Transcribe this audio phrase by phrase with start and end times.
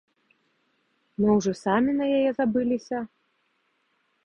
[1.23, 3.05] Мо ўжо самі на яе забыліся?